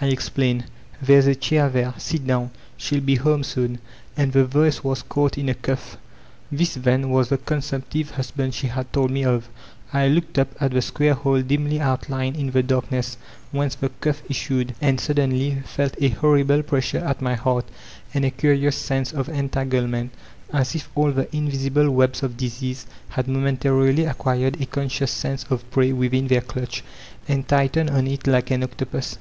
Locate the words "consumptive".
7.38-8.12